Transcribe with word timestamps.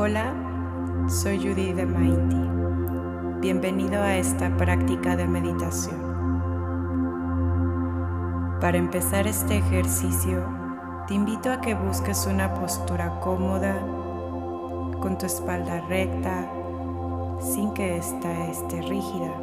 Hola, 0.00 0.32
soy 1.08 1.38
Judy 1.38 1.72
de 1.72 1.84
Maiti. 1.84 3.40
Bienvenido 3.40 4.00
a 4.00 4.16
esta 4.16 4.56
práctica 4.56 5.16
de 5.16 5.26
meditación. 5.26 5.96
Para 8.60 8.78
empezar 8.78 9.26
este 9.26 9.58
ejercicio, 9.58 10.44
te 11.08 11.14
invito 11.14 11.50
a 11.50 11.60
que 11.60 11.74
busques 11.74 12.28
una 12.28 12.54
postura 12.54 13.18
cómoda, 13.18 13.76
con 15.00 15.18
tu 15.18 15.26
espalda 15.26 15.80
recta, 15.88 16.48
sin 17.40 17.74
que 17.74 17.96
ésta 17.96 18.46
esté 18.46 18.80
rígida. 18.82 19.34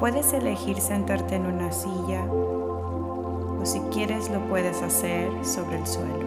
Puedes 0.00 0.32
elegir 0.32 0.80
sentarte 0.80 1.36
en 1.36 1.46
una 1.46 1.70
silla 1.70 2.24
o 2.24 3.60
si 3.62 3.78
quieres 3.92 4.28
lo 4.28 4.40
puedes 4.48 4.82
hacer 4.82 5.30
sobre 5.44 5.78
el 5.78 5.86
suelo, 5.86 6.26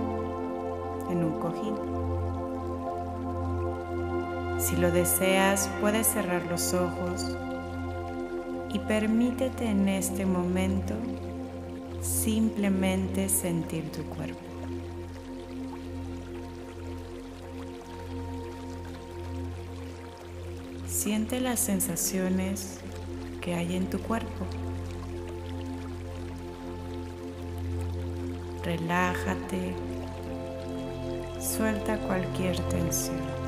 en 1.10 1.26
un 1.26 1.38
cojín. 1.42 1.79
Si 4.60 4.76
lo 4.76 4.92
deseas, 4.92 5.70
puedes 5.80 6.06
cerrar 6.06 6.46
los 6.48 6.74
ojos 6.74 7.26
y 8.74 8.80
permítete 8.80 9.66
en 9.66 9.88
este 9.88 10.26
momento 10.26 10.96
simplemente 12.02 13.30
sentir 13.30 13.90
tu 13.90 14.04
cuerpo. 14.04 14.40
Siente 20.86 21.40
las 21.40 21.62
sensaciones 21.62 22.82
que 23.40 23.56
hay 23.56 23.78
en 23.78 23.90
tu 23.90 24.00
cuerpo. 24.00 24.46
Relájate, 28.66 29.74
suelta 31.40 31.98
cualquier 32.00 32.60
tensión. 32.68 33.39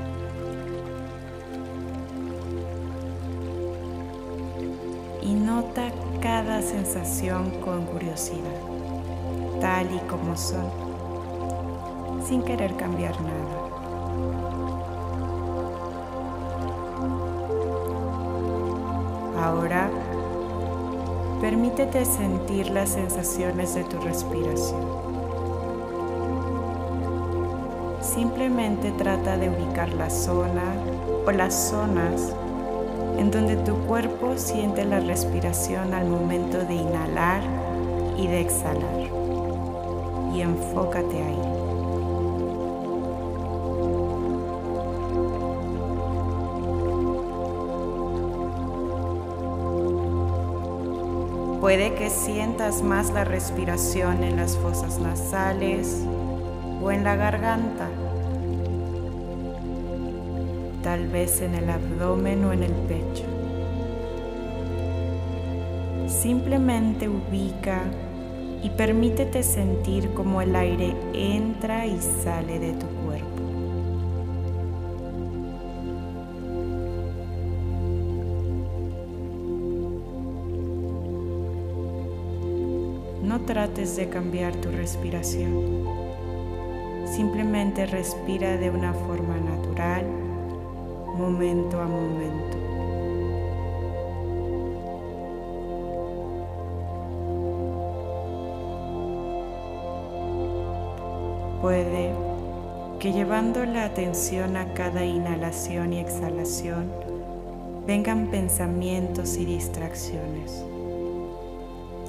Y 5.22 5.33
nota 5.33 5.89
cada 6.22 6.61
sensación 6.61 7.52
con 7.61 7.86
curiosidad, 7.86 8.59
tal 9.59 9.94
y 9.94 10.00
como 10.08 10.36
son, 10.36 10.69
sin 12.25 12.44
querer 12.44 12.75
cambiar 12.75 13.19
nada. 13.22 13.61
Ahora, 19.39 19.89
permítete 21.39 22.05
sentir 22.05 22.69
las 22.69 22.89
sensaciones 22.89 23.73
de 23.73 23.83
tu 23.83 23.99
respiración. 23.99 24.86
Simplemente 28.02 28.92
trata 28.92 29.38
de 29.38 29.49
ubicar 29.49 29.94
la 29.94 30.09
zona 30.09 30.75
o 31.25 31.31
las 31.31 31.69
zonas 31.69 32.36
en 33.22 33.30
donde 33.30 33.55
tu 33.55 33.75
cuerpo 33.86 34.36
siente 34.36 34.83
la 34.83 35.00
respiración 35.00 35.94
al 35.94 36.08
momento 36.08 36.58
de 36.58 36.73
inhalar 36.73 37.44
y 38.17 38.25
de 38.25 38.41
exhalar. 38.41 39.00
Y 40.33 40.41
enfócate 40.41 41.22
ahí. 41.22 41.42
Puede 51.59 51.94
que 51.94 52.09
sientas 52.09 52.81
más 52.81 53.11
la 53.11 53.23
respiración 53.23 54.23
en 54.23 54.38
las 54.38 54.58
fosas 54.58 54.97
nasales 54.97 56.08
o 56.81 56.92
en 56.92 57.03
la 57.03 57.16
garganta 57.16 57.88
tal 60.83 61.07
vez 61.07 61.41
en 61.41 61.55
el 61.55 61.69
abdomen 61.69 62.43
o 62.45 62.53
en 62.53 62.63
el 62.63 62.71
pecho. 62.71 63.23
Simplemente 66.08 67.08
ubica 67.08 67.83
y 68.64 68.69
permítete 68.69 69.43
sentir 69.43 70.11
cómo 70.14 70.41
el 70.41 70.55
aire 70.55 70.93
entra 71.14 71.86
y 71.86 71.97
sale 71.99 72.59
de 72.59 72.73
tu 72.73 72.86
cuerpo. 73.05 73.27
No 83.23 83.39
trates 83.41 83.95
de 83.95 84.09
cambiar 84.09 84.55
tu 84.58 84.70
respiración. 84.71 85.86
Simplemente 87.05 87.86
respira 87.86 88.58
de 88.58 88.70
una 88.70 88.93
forma 88.93 89.37
natural 89.37 89.61
momento 91.31 91.80
a 91.80 91.86
momento. 91.86 92.58
Puede 101.61 102.11
que 102.99 103.14
llevando 103.14 103.65
la 103.65 103.86
atención 103.86 104.58
a 104.58 104.73
cada 104.73 105.05
inhalación 105.05 105.93
y 105.93 105.99
exhalación 105.99 106.91
vengan 107.87 108.27
pensamientos 108.27 109.37
y 109.37 109.45
distracciones. 109.45 110.65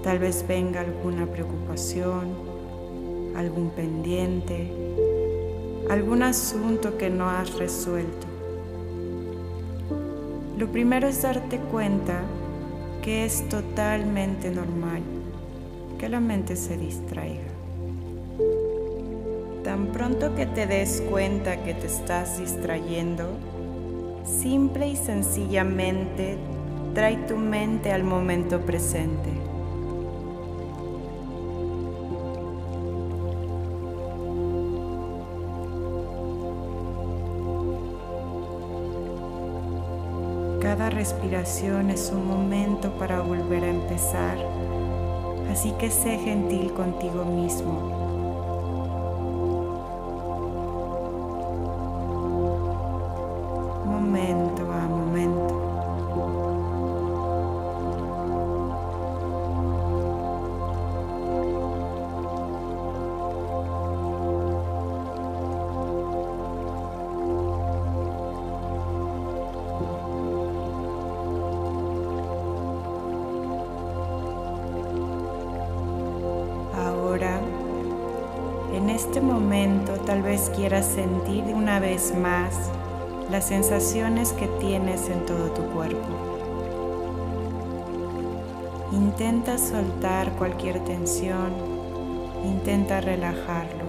Tal 0.02 0.18
vez 0.18 0.44
venga 0.48 0.80
alguna 0.80 1.26
preocupación, 1.26 2.34
algún 3.36 3.70
pendiente, 3.70 4.70
algún 5.88 6.22
asunto 6.22 6.98
que 6.98 7.08
no 7.08 7.30
has 7.30 7.54
resuelto. 7.54 8.31
Lo 10.62 10.70
primero 10.70 11.08
es 11.08 11.22
darte 11.22 11.58
cuenta 11.58 12.20
que 13.02 13.24
es 13.24 13.48
totalmente 13.48 14.48
normal 14.48 15.02
que 15.98 16.08
la 16.08 16.20
mente 16.20 16.54
se 16.54 16.76
distraiga. 16.76 17.50
Tan 19.64 19.88
pronto 19.88 20.36
que 20.36 20.46
te 20.46 20.68
des 20.68 21.00
cuenta 21.10 21.64
que 21.64 21.74
te 21.74 21.88
estás 21.88 22.38
distrayendo, 22.38 23.24
simple 24.24 24.86
y 24.86 24.94
sencillamente 24.94 26.38
trae 26.94 27.16
tu 27.26 27.36
mente 27.36 27.90
al 27.90 28.04
momento 28.04 28.60
presente. 28.60 29.30
Cada 40.62 40.90
respiración 40.90 41.90
es 41.90 42.12
un 42.14 42.24
momento 42.24 42.92
para 42.92 43.20
volver 43.20 43.64
a 43.64 43.68
empezar, 43.68 44.38
así 45.50 45.72
que 45.72 45.90
sé 45.90 46.18
gentil 46.18 46.72
contigo 46.72 47.24
mismo. 47.24 48.11
Este 79.12 79.20
momento 79.26 79.92
tal 80.06 80.22
vez 80.22 80.50
quieras 80.56 80.86
sentir 80.86 81.44
una 81.44 81.80
vez 81.80 82.14
más 82.16 82.54
las 83.30 83.46
sensaciones 83.46 84.32
que 84.32 84.46
tienes 84.58 85.06
en 85.10 85.26
todo 85.26 85.50
tu 85.50 85.60
cuerpo. 85.64 86.08
Intenta 88.90 89.58
soltar 89.58 90.32
cualquier 90.38 90.82
tensión, 90.84 91.52
intenta 92.42 93.02
relajarlo 93.02 93.84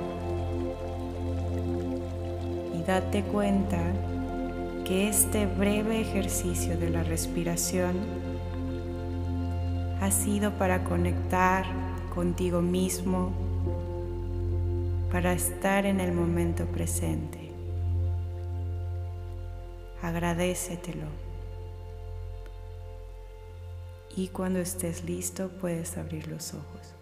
y 2.78 2.84
date 2.84 3.24
cuenta 3.24 3.80
que 4.84 5.08
este 5.08 5.46
breve 5.46 6.02
ejercicio 6.02 6.78
de 6.78 6.90
la 6.90 7.02
respiración 7.04 7.96
ha 10.02 10.12
sido 10.12 10.52
para 10.58 10.84
conectar 10.84 11.64
contigo 12.14 12.62
mismo 12.62 13.53
para 15.14 15.32
estar 15.32 15.86
en 15.86 16.00
el 16.00 16.12
momento 16.12 16.66
presente. 16.66 17.52
Agradecetelo. 20.02 21.06
Y 24.16 24.30
cuando 24.30 24.58
estés 24.58 25.04
listo 25.04 25.50
puedes 25.62 26.00
abrir 26.00 26.28
los 26.28 26.56
ojos. 26.56 26.96